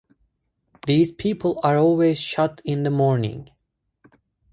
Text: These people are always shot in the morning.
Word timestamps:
These 0.87 1.11
people 1.11 1.59
are 1.61 1.77
always 1.77 2.17
shot 2.19 2.59
in 2.65 2.81
the 2.81 2.89
morning. 2.89 3.51